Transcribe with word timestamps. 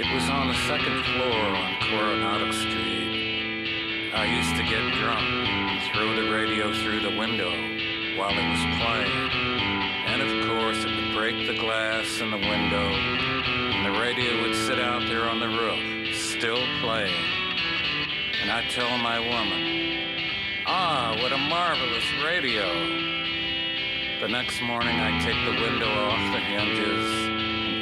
It 0.00 0.14
was 0.14 0.30
on 0.30 0.48
the 0.48 0.54
second 0.66 1.04
floor 1.04 1.28
on 1.28 1.76
Coronado 1.82 2.50
Street. 2.52 3.68
I 4.14 4.24
used 4.24 4.56
to 4.56 4.62
get 4.62 4.80
drunk, 4.96 5.20
and 5.20 5.92
throw 5.92 6.16
the 6.16 6.32
radio 6.32 6.72
through 6.72 7.00
the 7.00 7.18
window 7.18 7.50
while 8.16 8.32
it 8.32 8.48
was 8.48 8.64
playing. 8.80 9.28
And 10.08 10.22
of 10.22 10.48
course, 10.48 10.82
it 10.86 10.96
would 10.96 11.14
break 11.14 11.46
the 11.46 11.58
glass 11.60 12.18
in 12.18 12.30
the 12.30 12.38
window, 12.38 12.88
and 12.88 13.94
the 13.94 14.00
radio 14.00 14.40
would 14.40 14.56
sit 14.56 14.80
out 14.80 15.02
there 15.06 15.28
on 15.28 15.38
the 15.38 15.48
roof, 15.48 16.16
still 16.16 16.64
playing. 16.80 17.12
And 18.40 18.50
I'd 18.50 18.70
tell 18.70 18.96
my 18.96 19.20
woman, 19.20 20.64
Ah, 20.64 21.14
what 21.20 21.30
a 21.30 21.36
marvelous 21.36 22.08
radio. 22.24 22.72
The 24.22 24.28
next 24.28 24.62
morning, 24.62 24.98
I'd 24.98 25.20
take 25.20 25.44
the 25.44 25.60
window 25.60 25.92
off 25.92 26.32
the 26.32 26.40
hinges 26.40 27.19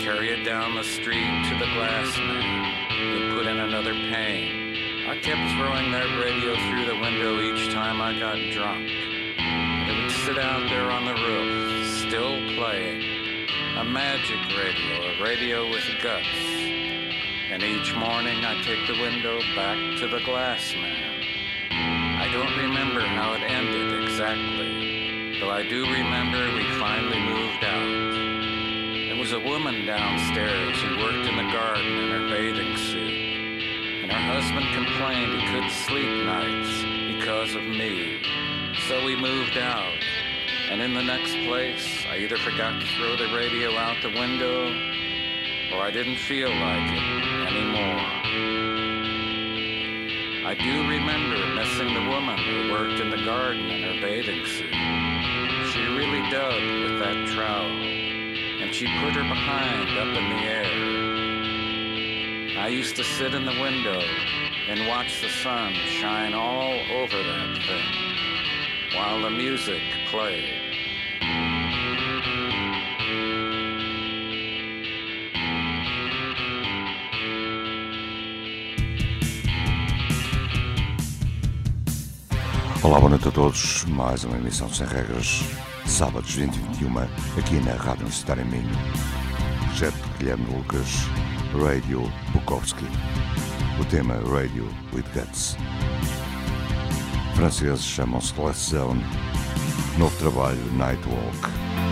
carry 0.08 0.30
it 0.30 0.42
down 0.42 0.74
the 0.74 0.82
street 0.82 1.28
to 1.44 1.54
the 1.58 1.68
glass 1.76 2.16
man. 2.16 2.64
He'd 2.96 3.36
put 3.36 3.46
in 3.46 3.60
another 3.60 3.92
pane. 3.92 4.74
I 5.06 5.18
kept 5.20 5.52
throwing 5.52 5.92
that 5.92 6.08
radio 6.24 6.56
through 6.64 6.86
the 6.86 6.98
window 6.98 7.38
each 7.42 7.70
time 7.74 8.00
I 8.00 8.18
got 8.18 8.38
drunk. 8.50 8.88
It 8.88 10.00
would 10.00 10.10
sit 10.24 10.38
out 10.38 10.66
there 10.70 10.90
on 10.90 11.04
the 11.04 11.12
roof, 11.12 12.08
still 12.08 12.40
playing. 12.56 13.04
A 13.76 13.84
magic 13.84 14.40
radio, 14.56 15.12
a 15.12 15.22
radio 15.22 15.68
with 15.68 15.84
guts. 16.02 16.40
And 17.52 17.62
each 17.62 17.94
morning 17.94 18.42
I 18.46 18.62
take 18.64 18.86
the 18.86 18.98
window 19.02 19.38
back 19.54 19.76
to 20.00 20.08
the 20.08 20.24
glass 20.24 20.72
man. 20.72 21.20
I 22.16 22.32
don't 22.32 22.56
remember 22.56 23.00
how 23.00 23.34
it 23.34 23.42
ended 23.42 24.04
exactly, 24.04 25.38
though 25.38 25.50
I 25.50 25.68
do 25.68 25.84
remember 25.84 26.50
we 26.54 26.64
finally 26.80 27.20
moved 27.20 27.62
out. 27.62 28.17
Was 29.28 29.44
a 29.44 29.46
woman 29.46 29.84
downstairs 29.84 30.80
who 30.80 31.04
worked 31.04 31.28
in 31.28 31.36
the 31.36 31.52
garden 31.52 31.84
in 31.84 32.10
her 32.12 32.28
bathing 32.30 32.74
suit, 32.78 33.12
and 34.02 34.10
her 34.10 34.24
husband 34.32 34.64
complained 34.72 35.38
he 35.38 35.46
couldn't 35.52 35.70
sleep 35.84 36.24
nights 36.24 36.72
because 37.12 37.54
of 37.54 37.62
me. 37.62 38.22
So 38.88 39.04
we 39.04 39.20
moved 39.20 39.58
out, 39.58 40.00
and 40.70 40.80
in 40.80 40.94
the 40.94 41.02
next 41.02 41.36
place, 41.44 42.06
I 42.08 42.24
either 42.24 42.38
forgot 42.38 42.80
to 42.80 42.86
throw 42.96 43.16
the 43.16 43.36
radio 43.36 43.76
out 43.76 44.00
the 44.00 44.18
window, 44.18 44.72
or 45.76 45.82
I 45.82 45.90
didn't 45.92 46.20
feel 46.20 46.48
like 46.48 46.88
it 46.88 47.52
anymore. 47.52 48.00
I 50.48 50.54
do 50.54 50.88
remember 50.88 51.36
missing 51.54 51.92
the 51.92 52.08
woman 52.08 52.38
who 52.38 52.72
worked 52.72 52.98
in 52.98 53.10
the 53.10 53.22
garden 53.26 53.68
in 53.68 53.82
her 53.82 54.00
bathing 54.00 54.46
suit. 54.46 54.72
She 55.68 55.84
really 55.84 56.24
dug 56.30 56.56
with 56.80 56.98
that 57.00 57.28
trowel, 57.36 57.97
and 58.68 58.76
she 58.76 58.84
put 59.00 59.14
her 59.14 59.22
behind 59.22 59.88
up 59.96 60.14
in 60.14 60.28
the 60.28 60.42
air. 60.44 60.68
I 62.62 62.68
used 62.68 62.96
to 62.96 63.02
sit 63.02 63.32
in 63.32 63.46
the 63.46 63.58
window 63.62 63.98
and 64.68 64.86
watch 64.86 65.22
the 65.22 65.30
sun 65.30 65.72
shine 65.72 66.34
all 66.34 66.78
over 67.00 67.16
that 67.16 67.56
thing 67.66 67.88
while 68.94 69.22
the 69.22 69.30
music 69.30 69.80
played. 70.10 70.52
Olá, 82.82 83.00
boa 83.00 83.08
noite 83.08 83.28
a 83.28 83.30
todos. 83.30 83.84
Mais 83.86 84.24
uma 84.24 84.36
emissão 84.36 84.68
sem 84.68 84.86
regras, 84.86 85.42
sábados 85.98 86.32
20 86.32 86.54
e 86.54 86.60
21, 86.60 86.96
aqui 87.36 87.54
na 87.56 87.72
Rádio 87.72 88.02
Universitária 88.02 88.44
Minho. 88.44 88.70
De 89.74 89.90
Guilherme 90.16 90.46
Lucas, 90.54 90.86
Radio 91.60 92.02
Bukowski. 92.32 92.84
O 93.80 93.84
tema 93.84 94.14
Radio 94.14 94.68
with 94.92 95.04
Guts. 95.12 95.56
Franceses 97.34 97.82
chamam-se 97.82 98.32
Last 98.40 98.70
Zone. 98.70 99.04
Novo 99.98 100.16
trabalho 100.18 100.64
Nightwalk. 100.74 101.87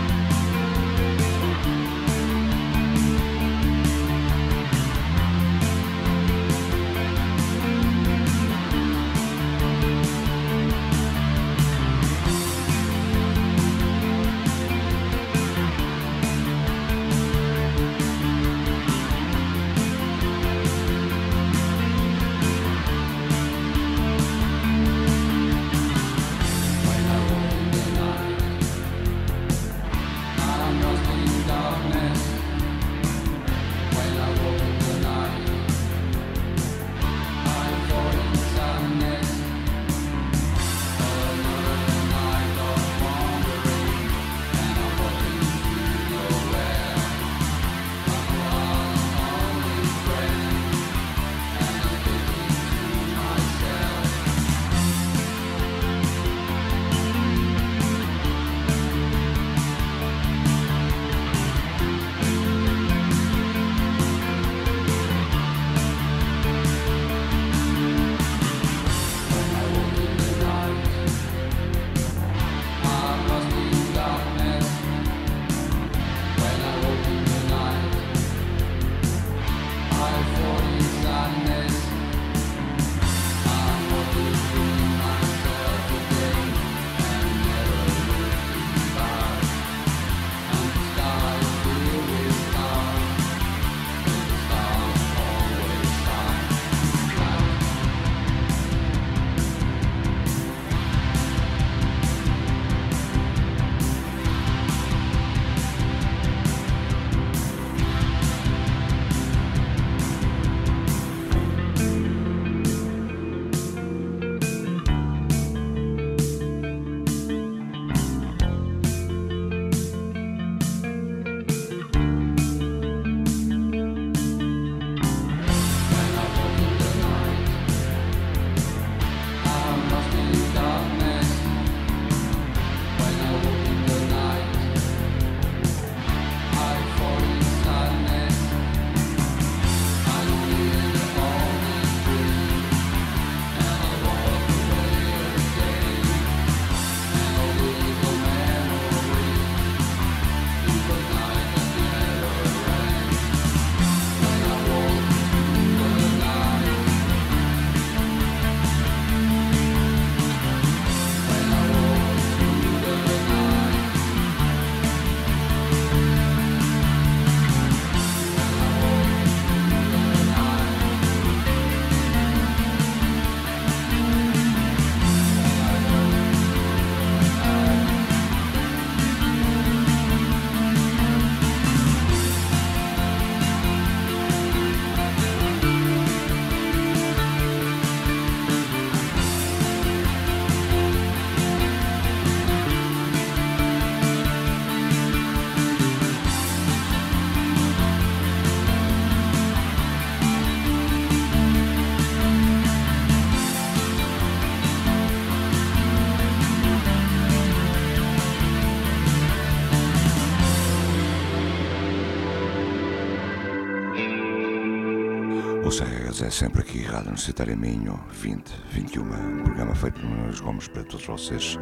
É 216.27 216.29
sempre 216.29 216.59
aqui, 216.59 216.81
Rádio 216.81 217.07
Universitária 217.07 217.55
Minho, 217.55 217.97
20, 218.11 218.51
21, 218.71 219.01
um 219.01 219.43
programa 219.43 219.73
feito 219.73 220.01
por 220.01 220.09
Nunes 220.09 220.41
Gomes 220.41 220.67
para 220.67 220.83
todos 220.83 221.05
vocês. 221.05 221.57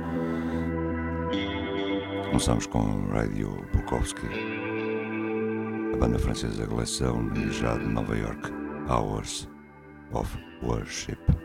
Começamos 2.26 2.66
com 2.66 3.06
Radio 3.12 3.64
Bukowski, 3.72 4.26
a 5.94 5.98
banda 5.98 6.18
francesa 6.18 6.64
e 6.64 7.52
já 7.52 7.78
de 7.78 7.86
Nova 7.86 8.18
York, 8.18 8.52
Hours 8.90 9.48
of 10.14 10.36
Worship. 10.64 11.45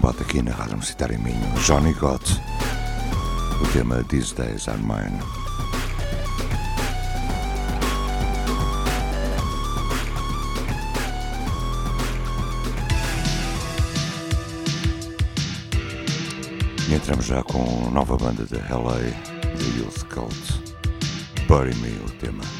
Combate 0.00 0.22
aqui 0.22 0.40
na 0.40 0.52
Rádio 0.52 0.72
Universitária 0.72 1.18
Minho. 1.18 1.60
Johnny 1.60 1.92
Gott, 1.92 2.40
o 3.60 3.66
tema 3.70 4.02
These 4.04 4.34
Days 4.34 4.66
Are 4.66 4.78
Mine. 4.78 5.20
E 16.88 16.94
entramos 16.94 17.26
já 17.26 17.42
com 17.42 17.90
nova 17.90 18.16
banda 18.16 18.46
de 18.46 18.56
LA, 18.56 19.00
The 19.42 19.78
Youth 19.78 20.04
Cult. 20.04 20.62
Bury 21.46 21.74
Me, 21.74 21.90
o 22.06 22.10
tema. 22.12 22.59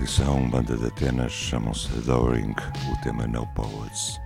Audição, 0.00 0.48
banda 0.48 0.78
de 0.78 0.86
Atenas, 0.86 1.30
chamam-se 1.30 1.92
Adoring, 1.98 2.54
o 2.90 3.02
tema 3.02 3.26
No 3.26 3.46
Poets. 3.48 4.18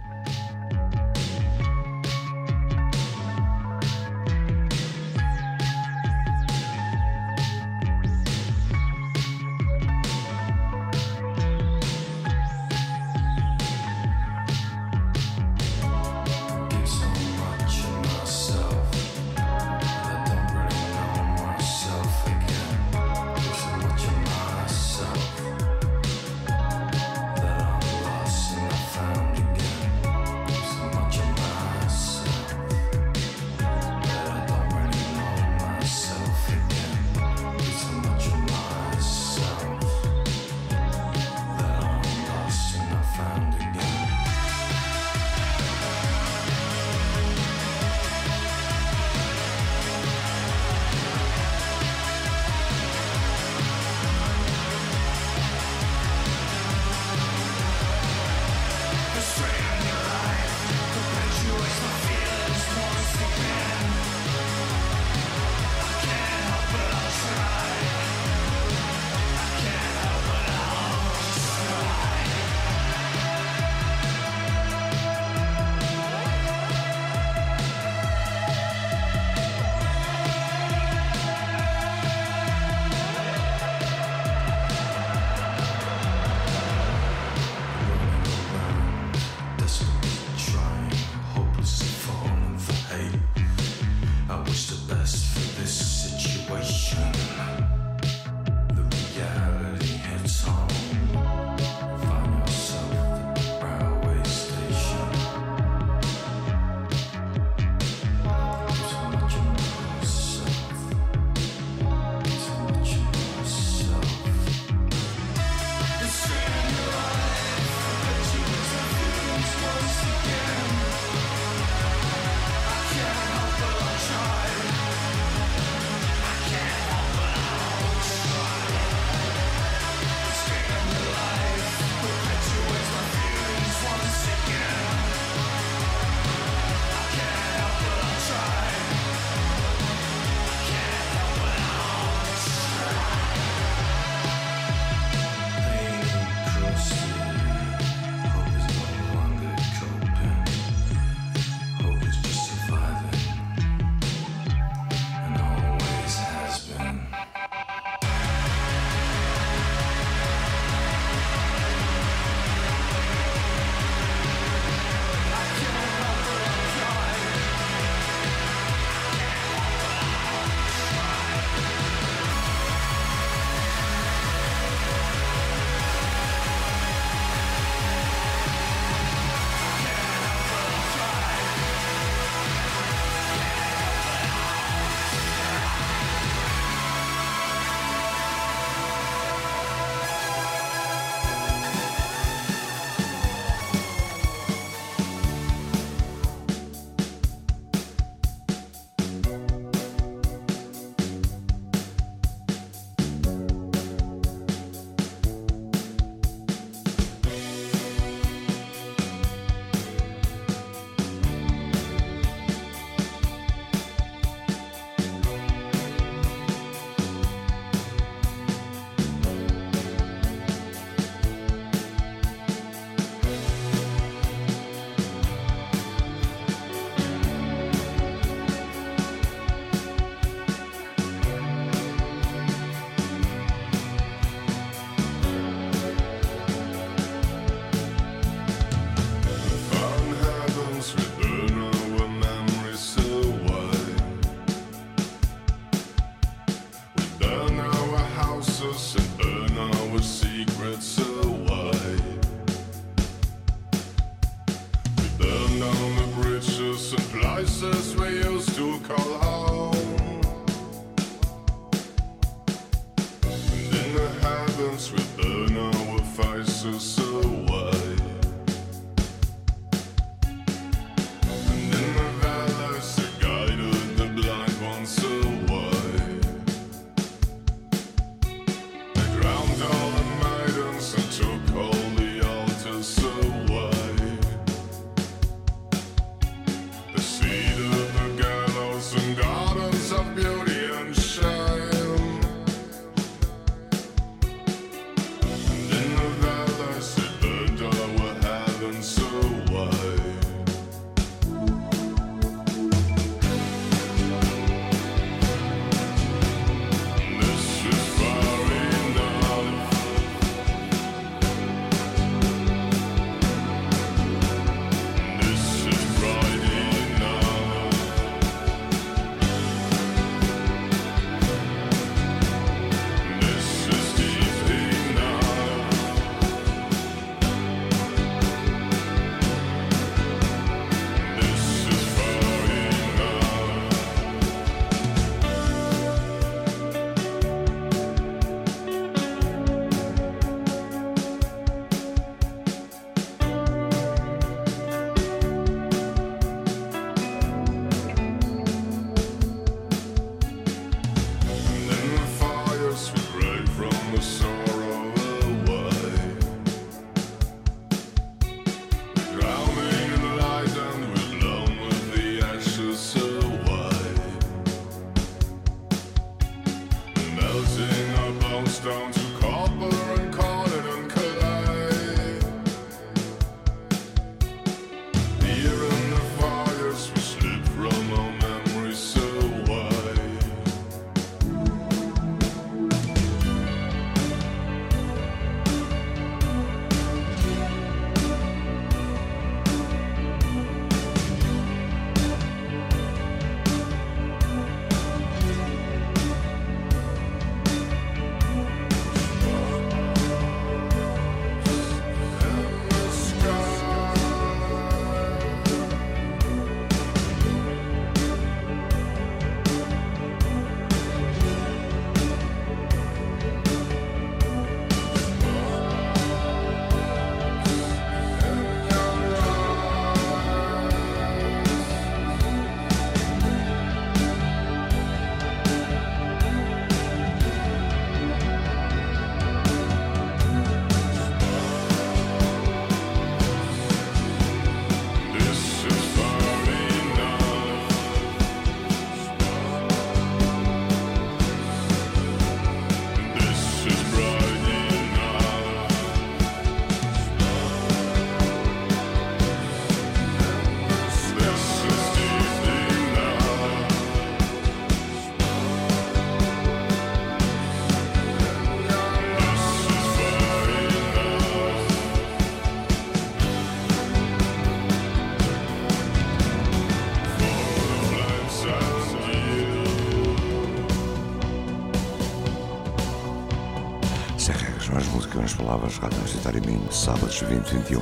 Palavras, 475.65 475.79
Rádio 475.79 475.99
Universitária 475.99 476.41
Minho, 476.41 476.73
sábados 476.73 477.21
20 477.21 477.49
21. 477.49 477.81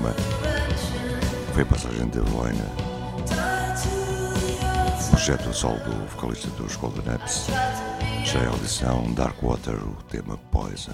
Foi 1.53 1.63
a 1.63 1.67
passagem 1.67 2.09
de 2.09 2.19
Evelina. 2.19 2.67
Projeto 5.11 5.53
solo 5.53 5.79
do 5.81 6.07
vocalista 6.09 6.49
dos 6.51 6.77
Golden 6.77 7.15
Apps. 7.15 7.47
Já 8.25 8.41
é 8.41 8.47
a 8.47 8.51
audição 8.51 9.13
Dark 9.13 9.43
Water, 9.43 9.77
o 9.77 10.03
tema 10.05 10.37
Poison. 10.51 10.93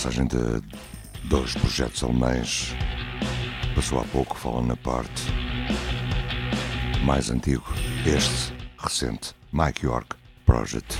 Passagem 0.00 0.26
de 0.28 0.62
dois 1.24 1.52
projetos 1.52 2.02
alemães. 2.02 2.74
Passou 3.74 4.00
há 4.00 4.04
pouco, 4.04 4.34
falando 4.34 4.68
na 4.68 4.76
parte 4.76 5.24
mais 7.04 7.28
antigo, 7.28 7.64
este 8.06 8.54
recente, 8.78 9.34
Mike 9.52 9.84
York 9.84 10.16
Project. 10.46 10.96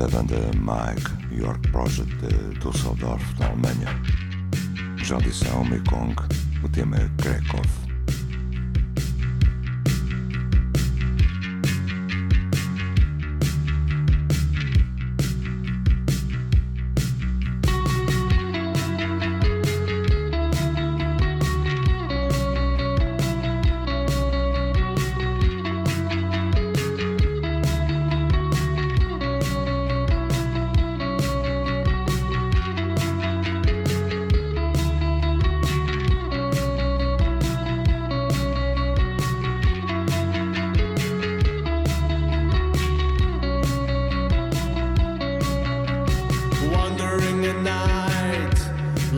Da 0.00 0.08
banda 0.08 0.50
Mike 0.54 1.10
York 1.30 1.68
Project 1.72 2.08
de 2.22 2.58
Düsseldorf, 2.60 3.22
na 3.38 3.48
Alemanha. 3.48 4.00
Já 5.04 5.16
audição 5.16 5.62
Mekong, 5.64 6.14
o 6.64 6.68
tema 6.70 6.96
Krakow. 7.18 7.79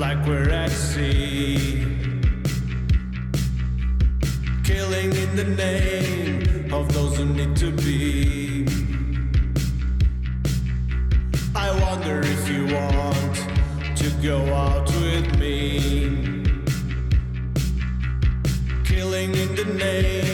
like 0.03 0.26
we're 0.26 0.50
at 0.50 0.68
sea. 0.68 1.86
Killing 4.64 5.12
in 5.24 5.30
the 5.36 5.48
name 5.64 6.74
of 6.74 6.92
those 6.92 7.18
who 7.18 7.24
need 7.24 7.55
to 7.64 7.70
be. 7.70 8.66
I 11.55 11.68
wonder 11.84 12.20
if 12.34 12.42
you 12.53 12.62
want 12.78 13.36
to 14.00 14.09
go 14.28 14.38
out 14.53 14.88
with 15.03 15.38
me. 15.38 16.42
Killing 18.84 19.30
in 19.36 19.55
the 19.55 19.66
name. 19.84 20.32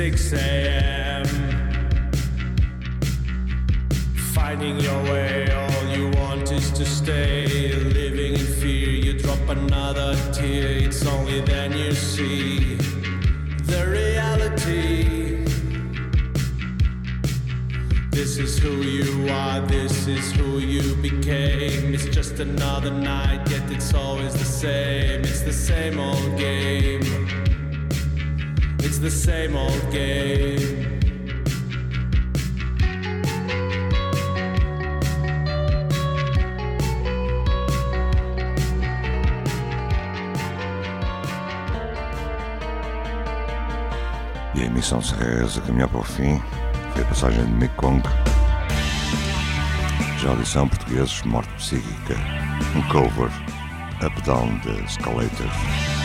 6 0.00 0.32
a.m. 0.32 0.89
edição 44.90 45.02
se 45.02 45.14
a 45.58 45.62
caminhar 45.62 45.88
para 45.88 46.00
o 46.00 46.02
fim 46.02 46.42
foi 46.92 47.02
a 47.02 47.06
passagem 47.06 47.44
de 47.44 47.52
Mekong. 47.52 48.02
Já 50.18 50.34
lhe 50.34 50.44
são 50.44 50.68
portugueses 50.68 51.22
Morte 51.22 51.52
Psíquica, 51.54 52.16
um 52.74 52.82
cover 52.88 53.30
up-down 54.04 54.58
de 54.58 54.84
Escalator. 54.84 55.99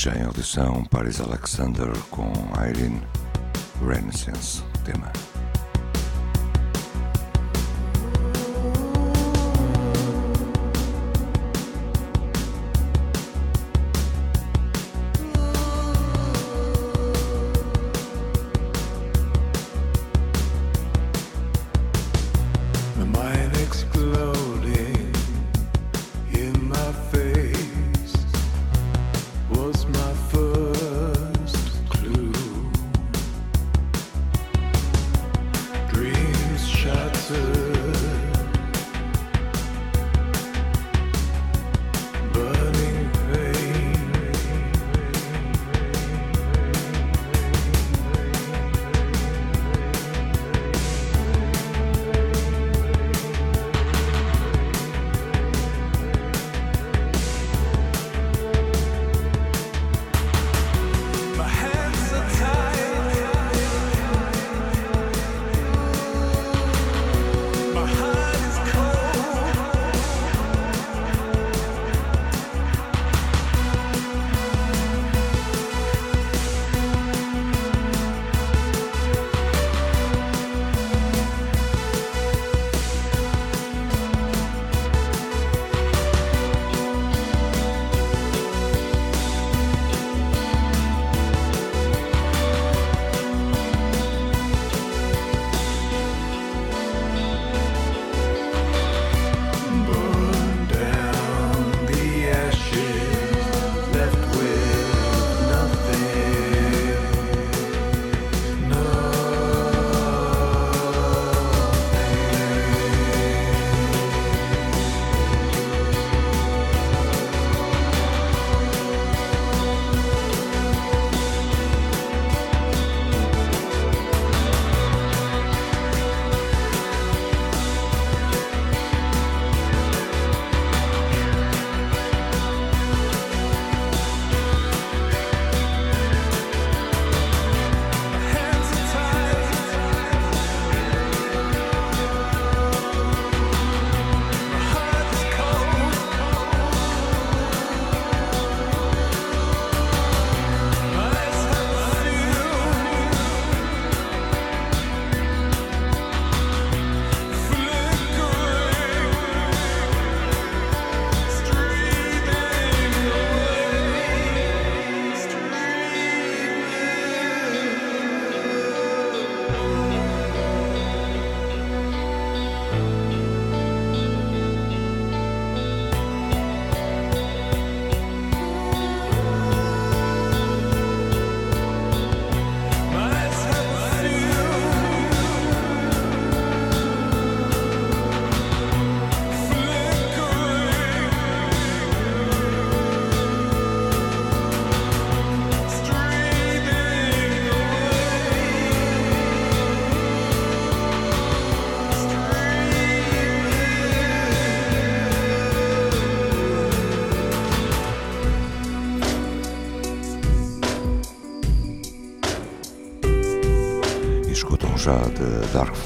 já 0.00 0.14
em 0.14 0.24
audição 0.24 0.82
Paris 0.84 1.20
Alexander 1.20 1.92
com 2.10 2.32
Irene 2.66 3.02
Renaissance, 3.86 4.62
tema. 4.82 5.29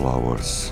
Flowers. 0.04 0.63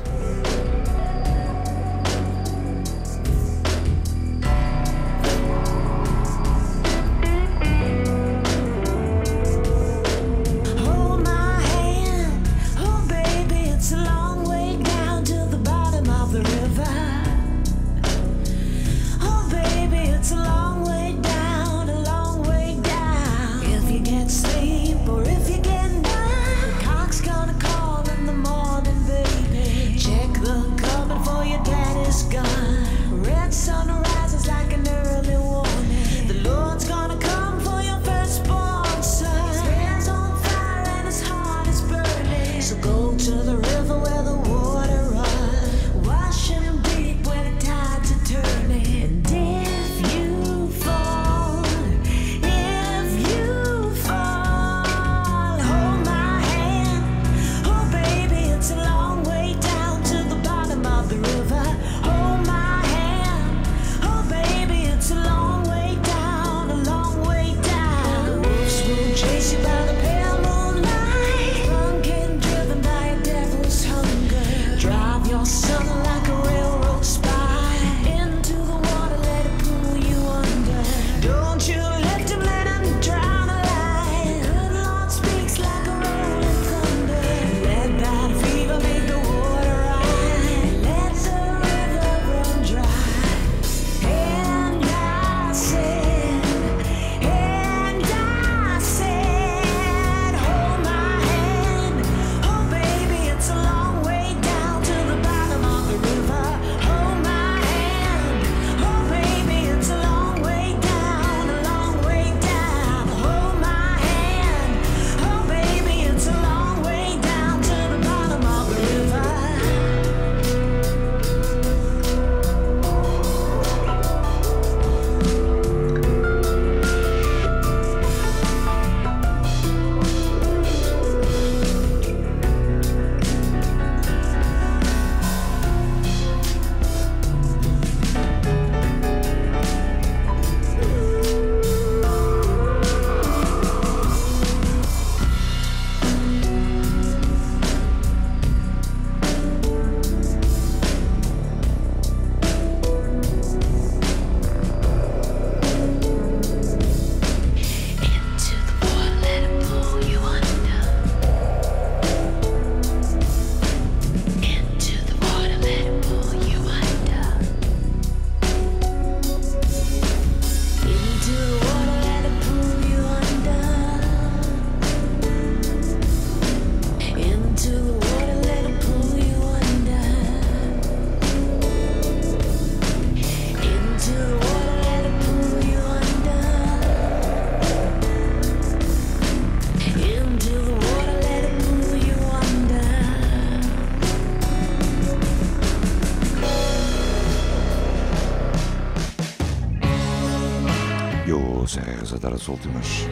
As 202.42 202.48
últimas. 202.48 203.06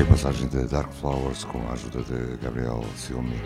A 0.00 0.04
passagem 0.10 0.48
de 0.48 0.64
Dark 0.66 0.90
Flowers 0.92 1.44
com 1.44 1.58
a 1.68 1.72
ajuda 1.72 2.02
de 2.02 2.38
Gabriel 2.38 2.82
Silmi. 2.96 3.36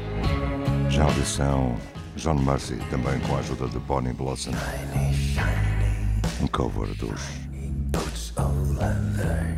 Já 0.89 1.03
a 1.03 1.07
audição 1.07 1.77
John 2.17 2.35
Mercy, 2.35 2.77
também 2.91 3.19
com 3.21 3.35
a 3.35 3.41
ajuda 3.41 3.67
de 3.67 3.79
Bonnie 3.81 4.13
Blossom. 4.13 4.53
Um 6.41 6.47
cover 6.47 6.95
dos 6.95 7.21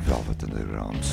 Velvet 0.07 0.45
Underground. 0.45 1.05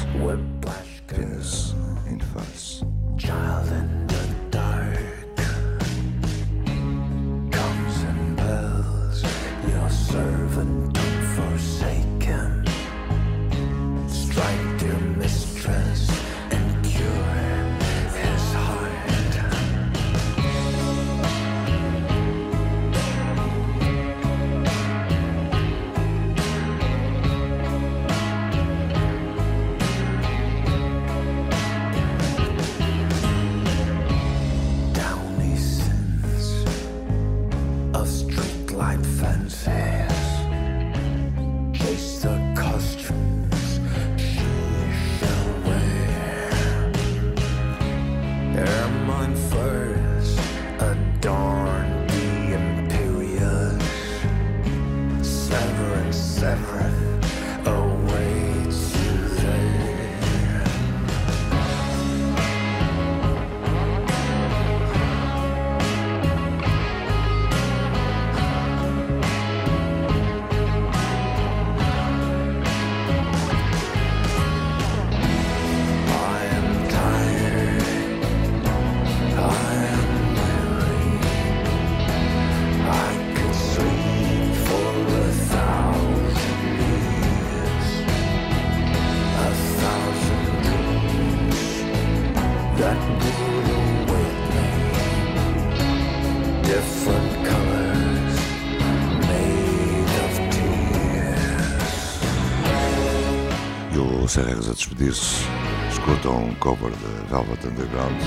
A 104.73 104.75
despedir-se. 104.75 105.45
Escutam 105.91 106.45
um 106.45 106.55
cover 106.55 106.91
de 106.91 107.29
Velvet 107.29 107.67
Underground 107.67 108.19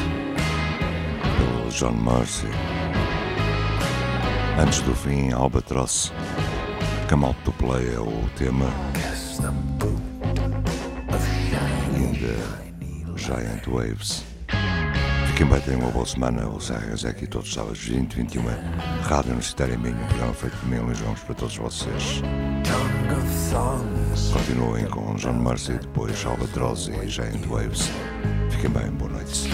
pelo 1.37 1.71
John 1.71 1.93
Mercy. 1.93 2.47
Antes 4.59 4.81
do 4.83 4.95
fim, 4.95 5.33
Albatross. 5.33 6.13
Come 7.11 7.27
Out 7.27 7.39
to 7.45 7.53
Play 7.53 7.95
é 7.95 8.01
o 8.01 8.29
tema. 8.37 8.67
In 11.97 12.13
the 12.15 13.17
Giant 13.17 13.67
Waves. 13.67 14.25
Fiquem 15.29 15.47
bem, 15.47 15.61
tenham 15.61 15.81
uma 15.81 15.91
boa 15.91 16.07
semana. 16.07 16.49
O 16.49 16.61
Serras 16.61 17.05
é 17.05 17.09
aqui 17.09 17.27
todos 17.27 17.49
os 17.49 17.55
sábados 17.55 17.81
20, 17.81 18.15
21. 18.15 18.43
Rádio 19.03 19.33
Universitária 19.33 19.77
Minho, 19.77 19.97
programa 20.07 20.33
feito 20.33 20.57
por 20.57 20.69
mim, 20.69 20.79
Luís 20.79 21.01
Gomes, 21.01 21.21
para 21.21 21.35
todos 21.35 21.57
vocês. 21.57 22.23
Continuem 24.33 24.87
com 24.87 25.15
John 25.15 25.35
Mercy, 25.35 25.73
depois 25.73 26.25
Albatross 26.25 26.89
e 26.89 27.09
Giant 27.09 27.47
Waves. 27.47 27.91
Fiquem 28.51 28.71
bem, 28.71 28.91
boa 28.91 29.11
noite. 29.11 29.49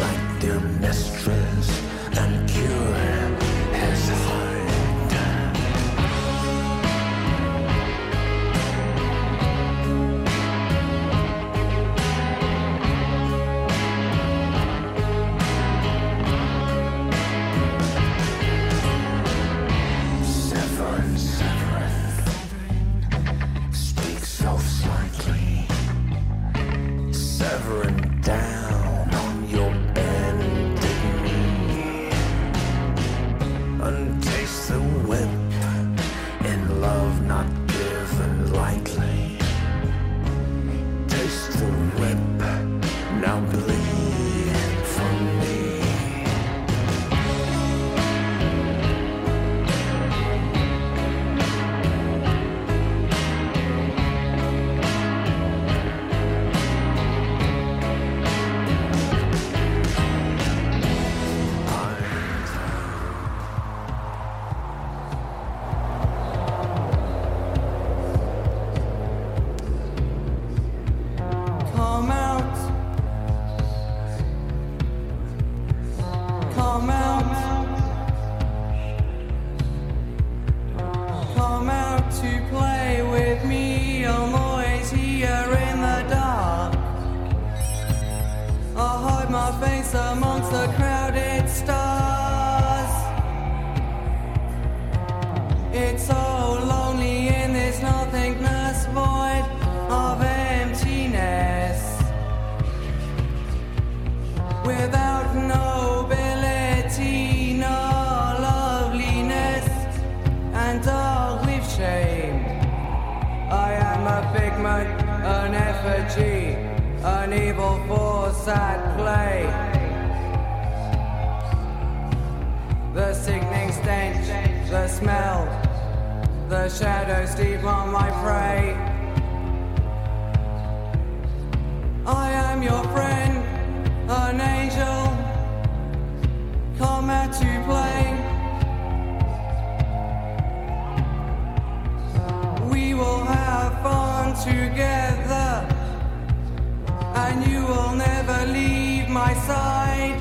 my 149.34 149.40
side. 149.46 150.20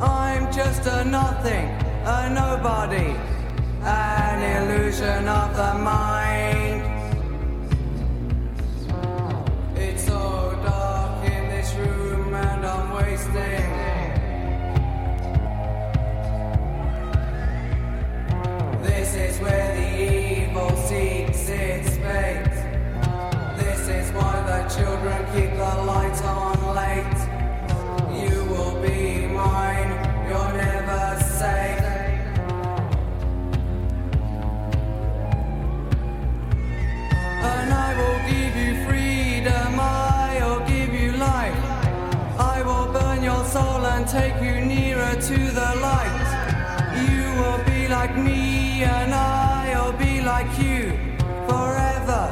I'm 0.00 0.52
just 0.52 0.86
a 0.86 1.04
nothing, 1.04 1.66
a 2.04 2.30
nobody, 2.30 3.10
an 3.82 4.38
illusion 4.58 5.26
of 5.26 5.56
the 5.56 5.74
mind. 5.78 6.82
It's 9.76 10.04
so 10.04 10.58
dark 10.64 11.24
in 11.30 11.48
this 11.48 11.74
room 11.74 12.34
and 12.34 12.66
I'm 12.66 12.92
wasting. 12.92 13.68
This 18.82 19.14
is 19.14 19.40
where 19.40 19.74
the 19.78 19.88
evil 20.12 20.70
seeks 20.86 21.48
its 21.48 21.96
fate. 21.96 22.58
This 23.56 23.88
is 23.88 24.12
why 24.12 24.34
the 24.50 24.60
children 24.74 25.18
keep 25.34 25.50
the 25.56 25.82
lights 25.84 26.22
on. 26.22 26.57
and 43.98 44.06
take 44.06 44.40
you 44.40 44.60
nearer 44.64 45.14
to 45.14 45.38
the 45.58 45.70
light. 45.82 46.28
You 47.02 47.24
will 47.40 47.60
be 47.64 47.88
like 47.88 48.16
me, 48.16 48.84
and 48.84 49.12
I'll 49.12 49.92
be 49.92 50.20
like 50.20 50.50
you 50.62 50.96
forever, 51.48 52.24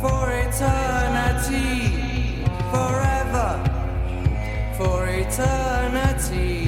for 0.00 0.24
eternity, 0.46 1.76
forever, 2.72 3.48
for 4.78 5.06
eternity. 5.06 6.67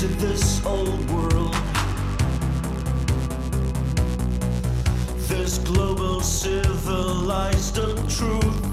To 0.00 0.06
this 0.08 0.62
old 0.66 1.10
world. 1.10 1.54
This 5.26 5.56
global 5.56 6.20
civilized 6.20 7.78
untruth. 7.78 8.65